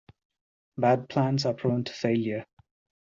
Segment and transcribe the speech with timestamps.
[0.79, 2.47] Bad plans are prone to failure.